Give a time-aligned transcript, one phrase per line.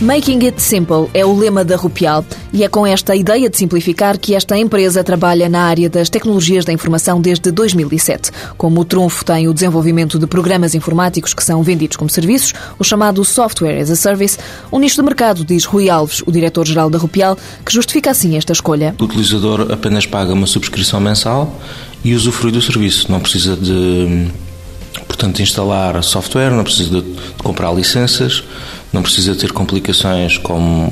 [0.00, 4.18] Making it simple é o lema da Rupial e é com esta ideia de simplificar
[4.18, 8.30] que esta empresa trabalha na área das tecnologias da informação desde 2007.
[8.58, 13.24] Como trunfo tem o desenvolvimento de programas informáticos que são vendidos como serviços, o chamado
[13.24, 14.36] Software as a Service,
[14.72, 18.52] um nicho de mercado, diz Rui Alves, o diretor-geral da Rupial, que justifica assim esta
[18.52, 18.96] escolha.
[19.00, 21.60] O utilizador apenas paga uma subscrição mensal
[22.02, 24.28] e usufrui do serviço, não precisa de
[25.06, 28.44] portanto, instalar software, não precisa de, comprar licenças,
[28.94, 30.88] não precisa ter complicações como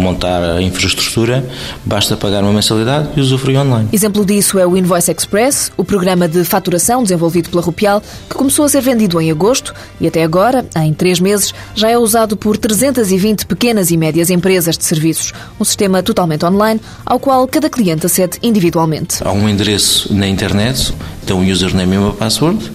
[0.00, 1.44] montar a infraestrutura,
[1.84, 3.88] basta pagar uma mensalidade e usufruir online.
[3.92, 8.64] Exemplo disso é o Invoice Express, o programa de faturação desenvolvido pela Rupial, que começou
[8.64, 12.56] a ser vendido em agosto e até agora, em três meses, já é usado por
[12.56, 15.32] 320 pequenas e médias empresas de serviços.
[15.58, 19.22] Um sistema totalmente online, ao qual cada cliente acede individualmente.
[19.22, 20.94] Há um endereço na internet,
[21.26, 22.70] tem um username e uma password,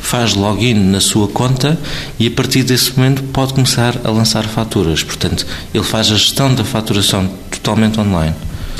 [0.00, 1.78] faz login na sua conta
[2.18, 5.02] e a partir desse momento pode começar a lançar faturas.
[5.02, 8.34] Portanto, ele faz a gestão da faturação totalmente online.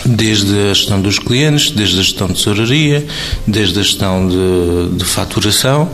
[0.08, 3.04] Desde a gestão dos clientes, desde a gestão de tesouraria,
[3.46, 5.90] desde a gestão de, de, faturação,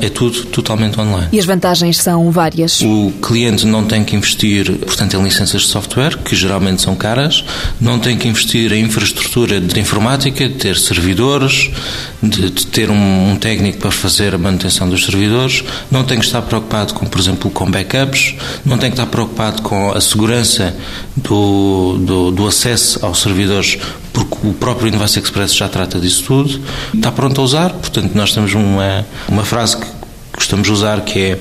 [0.00, 1.28] é tudo totalmente online.
[1.32, 2.80] E as vantagens são várias?
[2.80, 7.44] O cliente não tem que investir, portanto, em licenças de software, que geralmente são caras,
[7.80, 11.70] não tem que investir em infraestrutura de informática, de ter servidores,
[12.20, 16.24] de, de ter um, um, técnico para fazer a manutenção dos servidores, não tem que
[16.24, 20.74] estar preocupado com, por exemplo, com backups, não tem que estar preocupado com a segurança
[21.16, 23.78] do, do, do acesso ao servidor servidores,
[24.12, 26.60] porque o próprio Invoice Express já trata disso tudo,
[26.94, 27.70] está pronto a usar.
[27.70, 29.86] Portanto, nós temos uma, uma frase que
[30.34, 31.38] gostamos de usar que é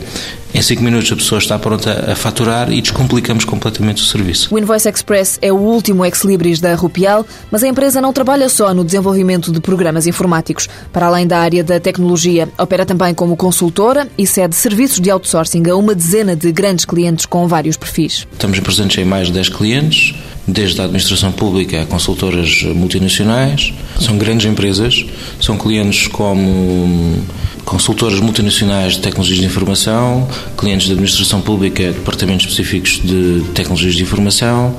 [0.54, 4.54] em 5 minutos a pessoa está pronta a faturar e descomplicamos completamente o serviço.
[4.54, 8.74] O Invoice Express é o último ex-libris da Rupial, mas a empresa não trabalha só
[8.74, 10.68] no desenvolvimento de programas informáticos.
[10.92, 15.70] Para além da área da tecnologia, opera também como consultora e cede serviços de outsourcing
[15.70, 18.28] a uma dezena de grandes clientes com vários perfis.
[18.32, 20.16] Estamos presentes em mais de 10 clientes,
[20.48, 23.74] desde a administração pública a consultoras multinacionais.
[24.00, 25.06] São grandes empresas,
[25.40, 27.24] são clientes como
[27.72, 30.28] consultoras multinacionais de tecnologias de informação,
[30.58, 34.76] clientes de administração pública, departamentos específicos de tecnologias de informação,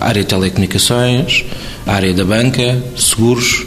[0.00, 1.44] área de telecomunicações,
[1.86, 3.64] área da banca, seguros,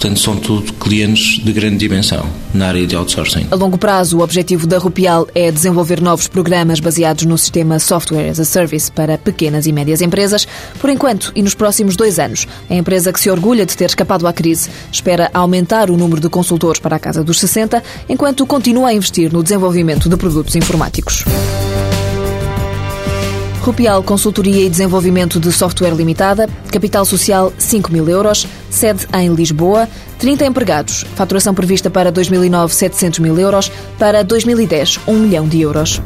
[0.00, 3.48] Portanto, são tudo clientes de grande dimensão na área de outsourcing.
[3.50, 8.30] A longo prazo, o objetivo da Rupial é desenvolver novos programas baseados no sistema Software
[8.30, 10.48] as a Service para pequenas e médias empresas.
[10.80, 14.26] Por enquanto, e nos próximos dois anos, a empresa que se orgulha de ter escapado
[14.26, 18.88] à crise espera aumentar o número de consultores para a casa dos 60, enquanto continua
[18.88, 21.26] a investir no desenvolvimento de produtos informáticos.
[23.60, 29.86] Rupial Consultoria e Desenvolvimento de Software Limitada, capital social 5 mil euros, sede em Lisboa,
[30.18, 36.00] 30 empregados, faturação prevista para 2009 700 mil euros, para 2010 1 milhão de euros.